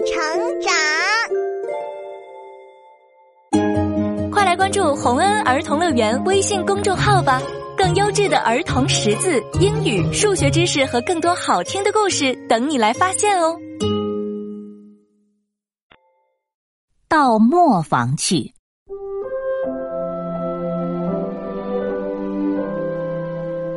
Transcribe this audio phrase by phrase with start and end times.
[0.00, 0.72] 成长。
[4.30, 7.40] 快来关注洪恩儿童乐园微信公众号吧！
[7.74, 13.58] 更优质的儿童识字、英语、数学知识和更多好听的故事等你来发现哦。
[17.08, 18.52] 到磨坊去。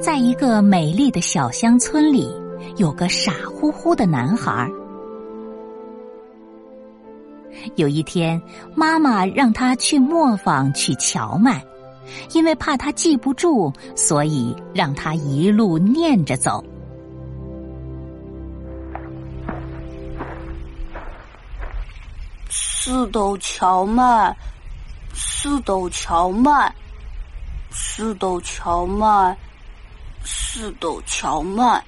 [0.00, 2.32] 在一个美丽的小乡村里，
[2.76, 4.70] 有个傻乎乎的男孩。
[7.76, 8.40] 有一天，
[8.74, 11.64] 妈妈让他去磨坊取荞麦，
[12.32, 16.64] 因为怕他记不住，所以让他一路念着走。
[22.48, 24.34] 四斗荞麦，
[25.12, 26.74] 四斗荞麦，
[27.70, 29.36] 四斗荞麦，
[30.24, 31.84] 四斗荞麦。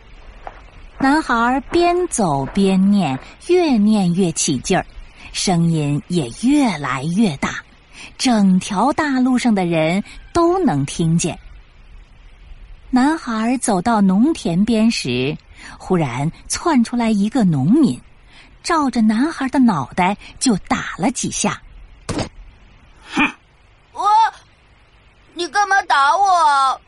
[0.99, 4.87] 男孩边走边念，越念越起劲儿。
[5.33, 7.65] 声音也越来越大，
[8.17, 10.03] 整条大路上的人
[10.33, 11.39] 都能听见。
[12.91, 15.37] 男孩走到农田边时，
[15.79, 17.99] 忽然窜出来一个农民，
[18.63, 21.61] 照着男孩的脑袋就打了几下。
[23.15, 23.25] 哼！
[23.93, 24.07] 我，
[25.33, 26.81] 你干嘛打我？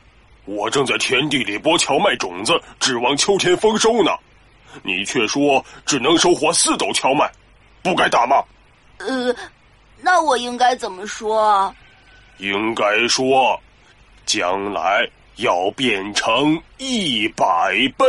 [0.45, 4.11] 我正在田地里播荞麦种子，指望秋天丰收呢。
[4.83, 7.31] 你却说只能收获四斗荞麦。
[7.85, 8.43] 不该打吗？
[8.97, 9.37] 呃，
[10.01, 11.73] 那我应该怎么说？
[12.39, 13.61] 应该说，
[14.25, 17.45] 将来要变成一百
[17.99, 18.07] 倍。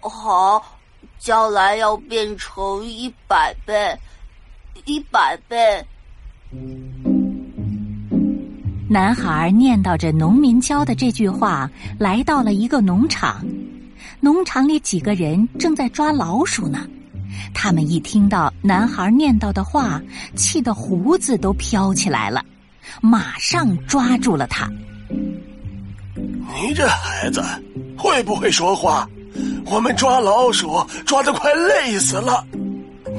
[0.00, 0.78] 好，
[1.18, 3.98] 将来要变成一百倍，
[4.84, 5.84] 一百倍。
[8.88, 13.44] 男孩念叨着农民教的这句话，来到了一个农场。
[14.20, 16.88] 农场里几个人正在抓老鼠呢。
[17.54, 20.00] 他们一听到男孩念叨的话，
[20.34, 22.44] 气得胡子都飘起来了，
[23.00, 24.68] 马上抓住了他。
[26.16, 27.42] 你这孩子
[27.96, 29.08] 会不会说话？
[29.66, 32.44] 我们抓老鼠抓的快累死了，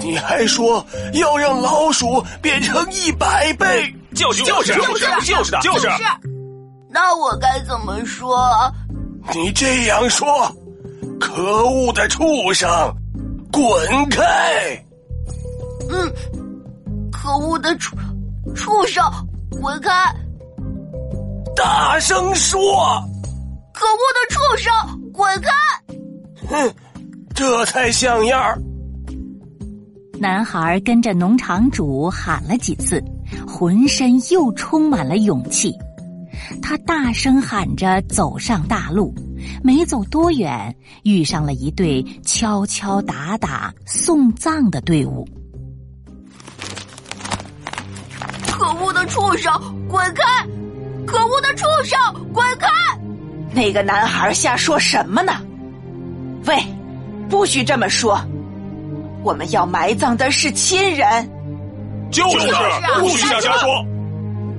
[0.02, 3.94] 你还说要让老鼠变成一百倍？
[4.16, 5.88] 就是就是就是就是的，就是。
[6.90, 8.50] 那我该怎么说？
[9.34, 10.52] 你这样说，
[11.20, 12.68] 可恶的畜生！
[13.52, 14.86] 滚开！
[15.90, 16.14] 嗯，
[17.12, 17.96] 可恶的畜
[18.56, 19.04] 畜生，
[19.60, 19.92] 滚开！
[21.56, 22.60] 大声说！
[23.74, 24.72] 可恶的畜生，
[25.12, 25.50] 滚开！
[26.48, 26.74] 哼，
[27.34, 28.62] 这才像样儿。
[30.20, 33.04] 男孩跟着农场主喊了几次，
[33.48, 35.74] 浑身又充满了勇气。
[36.62, 39.14] 他大声喊着走上大路。
[39.64, 45.28] 没走多远，遇上了一队敲敲打打送葬的队伍。
[48.52, 49.52] 可恶的畜生，
[49.88, 50.24] 滚开！
[51.06, 51.98] 可恶的畜生，
[52.34, 52.68] 滚开！
[53.54, 55.34] 那个男孩瞎说什么呢？
[56.46, 56.58] 喂，
[57.30, 58.20] 不许这么说！
[59.24, 61.30] 我们要埋葬的是亲人。
[62.12, 62.48] 就是，
[63.00, 63.86] 不许瞎说。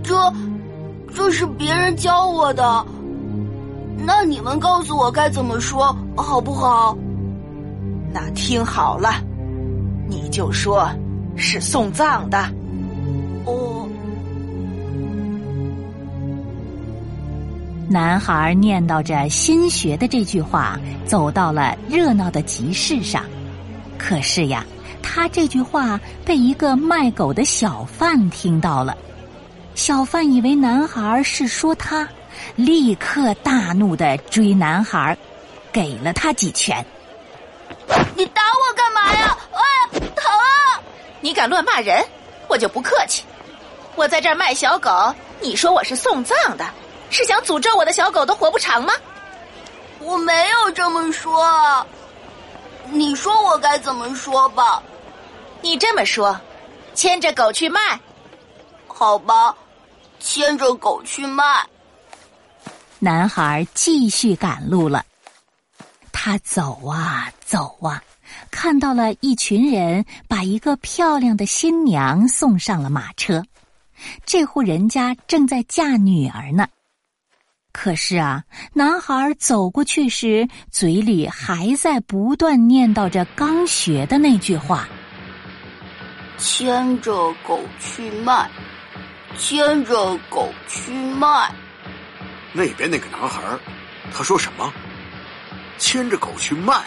[0.02, 0.32] 这，
[1.14, 2.86] 这是别人教我的。
[4.04, 6.96] 那你们告诉我该怎么说好不好？
[8.12, 9.22] 那听好了，
[10.08, 10.90] 你就说
[11.36, 12.38] 是送葬的。
[13.44, 13.88] 哦。
[17.88, 23.24] 男孩念叨着新学的这句话，走到了热闹的集市上。
[23.98, 24.64] 可是呀，
[25.02, 28.96] 他这句话被一个卖狗的小贩听到了。
[29.74, 32.08] 小贩以为男孩是说他。
[32.56, 35.16] 立刻大怒的追男孩，
[35.72, 36.84] 给了他几拳。
[38.14, 39.36] 你打我干嘛呀？
[39.52, 40.80] 啊，疼啊！
[41.20, 42.04] 你敢乱骂人，
[42.48, 43.24] 我就不客气。
[43.96, 44.91] 我在这儿卖小狗，
[45.41, 46.64] 你说我是送葬的，
[47.10, 48.92] 是想诅咒我的小狗都活不长吗？
[49.98, 51.86] 我没有这么说。
[52.86, 54.82] 你说我该怎么说吧？
[55.60, 56.38] 你这么说，
[56.94, 58.00] 牵着狗去卖，
[58.86, 59.54] 好吧，
[60.18, 61.44] 牵着狗去卖。
[63.02, 65.06] 男孩继续赶路了，
[66.12, 68.02] 他走啊走啊，
[68.50, 73.42] 看到了一群人把一个漂亮的新娘送上了马车。
[74.26, 76.68] 这户人家正在嫁女儿呢。
[77.72, 78.44] 可是啊，
[78.74, 84.86] 男孩走过去时，嘴里还在不断念叨着刚学的那句话
[86.36, 88.50] ：“牵着狗去卖，
[89.38, 91.50] 牵着狗去卖。”
[92.52, 93.41] 那边那个男孩，
[94.12, 94.72] 他说什么？
[95.78, 96.84] 牵着狗去卖。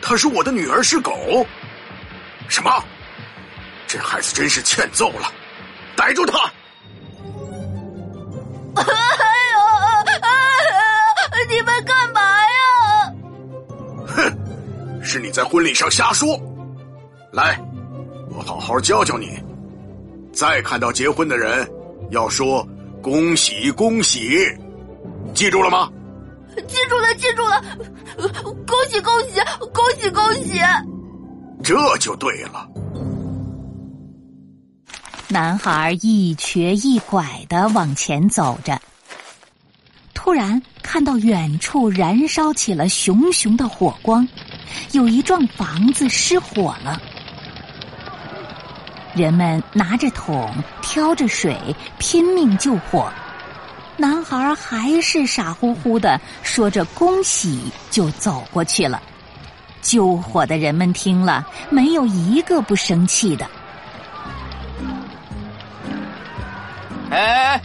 [0.00, 1.46] 他说我的女儿是狗，
[2.48, 2.84] 什么？
[3.86, 5.30] 这孩子真是欠揍了！
[5.94, 6.38] 逮住他！
[8.76, 8.82] 哎
[9.52, 9.58] 呦！
[11.48, 13.12] 你们干嘛呀？
[14.06, 15.02] 哼！
[15.04, 16.40] 是你在婚礼上瞎说。
[17.32, 17.60] 来，
[18.30, 19.38] 我好好教教你。
[20.32, 21.70] 再看到结婚的人，
[22.10, 22.66] 要说
[23.02, 24.38] 恭喜恭喜，
[25.34, 25.90] 记住了吗？
[26.68, 27.60] 记住了，记住了。
[28.64, 29.40] 恭喜恭喜
[29.72, 30.60] 恭喜恭喜！
[31.64, 32.68] 这就对了。
[35.28, 38.80] 男孩一瘸一拐的往前走着，
[40.14, 44.26] 突然看到远处燃烧起了熊熊的火光，
[44.92, 47.02] 有一幢房子失火了。
[49.14, 51.56] 人们拿着桶，挑着水，
[51.98, 53.12] 拼命救火。
[53.96, 59.00] 男孩还是傻乎乎的说着“恭喜”，就走过去了。
[59.82, 63.46] 救火的人们听了，没有一个不生气的。
[67.10, 67.60] 哎，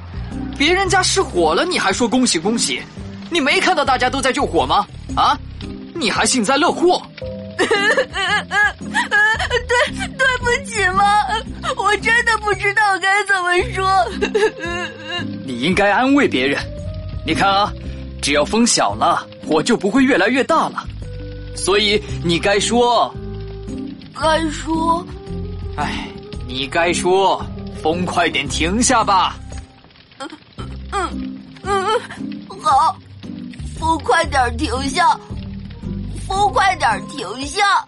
[0.57, 2.81] 别人家失火了，你还说恭喜恭喜？
[3.29, 4.85] 你没看到大家都在救火吗？
[5.15, 5.38] 啊，
[5.94, 7.01] 你还幸灾乐祸？
[7.57, 7.67] 对，
[10.07, 10.16] 对
[10.47, 11.03] 不起嘛，
[11.75, 14.07] 我真的不知道该怎么说。
[15.45, 16.57] 你应该安慰别人。
[17.25, 17.73] 你看啊，
[18.21, 20.85] 只要风小了，火就不会越来越大了。
[21.55, 23.13] 所以你该说，
[24.15, 25.05] 该说，
[25.75, 26.07] 哎，
[26.47, 27.45] 你该说，
[27.83, 29.35] 风快点停下吧。
[30.19, 30.29] 嗯
[30.91, 31.85] 嗯嗯，
[32.61, 32.95] 好，
[33.77, 35.19] 风快点停下，
[36.25, 37.85] 风快点停下。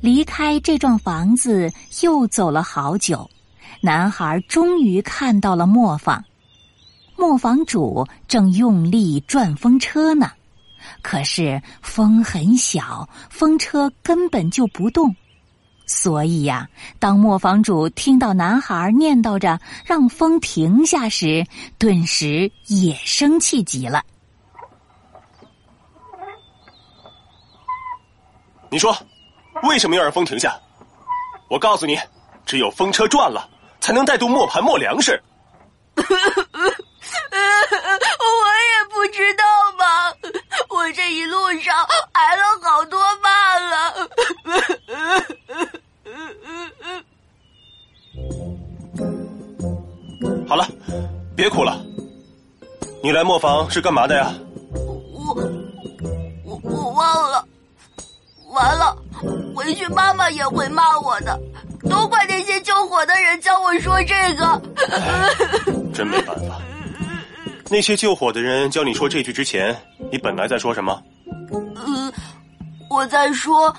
[0.00, 1.72] 离开这幢房子，
[2.02, 3.28] 又走了好久，
[3.80, 6.24] 男孩终于看到了磨坊。
[7.16, 10.30] 磨坊主正用力转风车呢，
[11.02, 15.14] 可是风很小，风车根本就不动。
[15.84, 16.68] 所以呀，
[17.00, 21.44] 当磨坊主听到男孩念叨着让风停下时，
[21.76, 24.04] 顿时也生气极了。
[28.70, 28.96] 你说。
[29.64, 30.58] 为什么要让风停下？
[31.48, 31.98] 我告诉你，
[32.44, 33.48] 只有风车转了，
[33.80, 35.22] 才能带动磨盘磨粮食。
[35.96, 36.04] 我也
[38.90, 39.44] 不知道
[39.78, 40.12] 嘛，
[40.68, 41.74] 我这一路上
[42.12, 44.08] 挨了好多骂了。
[50.48, 50.68] 好了，
[51.34, 51.80] 别哭了。
[53.02, 54.32] 你来磨坊是干嘛的呀？
[54.74, 55.34] 我
[56.44, 57.44] 我我忘了。
[58.50, 58.96] 完了。
[59.68, 61.38] 回去妈妈也会骂我的，
[61.90, 64.62] 都怪那些救火的人教我说这个。
[65.92, 66.58] 真没办法，
[67.68, 69.76] 那些救火的人教你说这句之前，
[70.10, 71.02] 你本来在说什么？
[71.52, 72.10] 嗯，
[72.88, 73.70] 我在说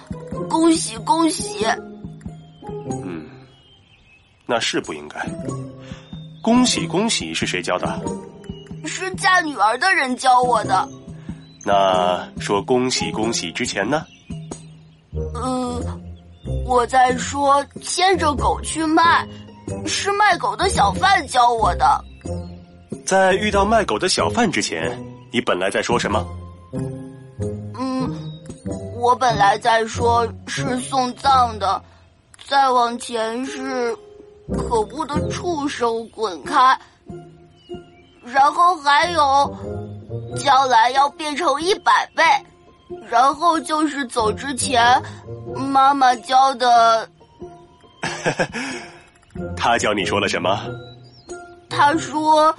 [0.47, 1.65] 恭喜恭喜。
[3.03, 3.27] 嗯，
[4.45, 5.19] 那是不应该。
[6.43, 7.99] 恭喜恭喜是谁教的？
[8.85, 10.87] 是嫁女儿的人教我的。
[11.65, 14.05] 那说恭喜恭喜之前呢？
[15.35, 15.83] 嗯，
[16.65, 19.27] 我在说牵着狗去卖，
[19.85, 22.03] 是卖狗的小贩教我的。
[23.05, 24.97] 在遇到卖狗的小贩之前，
[25.31, 26.25] 你本来在说什么？
[27.79, 28.11] 嗯，
[28.97, 31.81] 我本来在说是送葬的，
[32.45, 33.95] 再往前是
[34.55, 36.79] 可恶的畜生滚开，
[38.23, 39.55] 然后还有
[40.37, 42.23] 将来要变成一百倍。
[43.09, 45.01] 然后就是走之前，
[45.55, 47.09] 妈妈教的。
[49.55, 50.59] 他教你说了什么？
[51.69, 52.53] 他说：“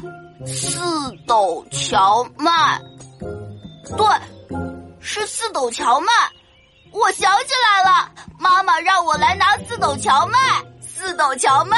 [0.46, 0.78] 四
[1.26, 2.80] 斗荞麦。”
[3.96, 4.06] 对，
[5.00, 6.12] 是四斗荞麦。
[6.92, 8.08] 我想起来了，
[8.38, 10.38] 妈妈让我来拿四斗荞麦。
[10.80, 11.76] 四斗荞麦。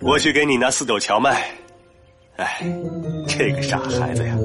[0.00, 1.50] 我去给你拿四斗荞麦。
[2.36, 2.60] 哎，
[3.36, 4.36] 这个傻孩子呀！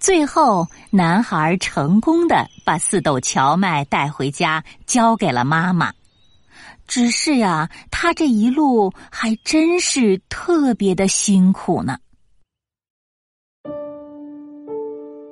[0.00, 5.92] 最后，男孩成功的把四斗荞麦带回家，交给了妈妈。
[6.88, 11.98] 只是呀，他这一路还真是特别的辛苦呢。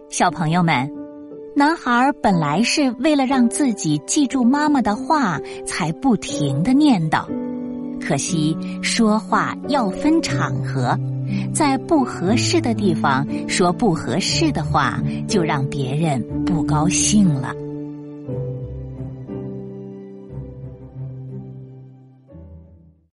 [0.09, 0.89] 小朋友们，
[1.57, 7.27] 男孩本来是为了让自己记住妈妈的话，才不停的念叨。
[8.07, 10.97] 可惜说话要分场合，
[11.53, 17.53] 在不合适的地方说不合适的话，就让别人不高兴了。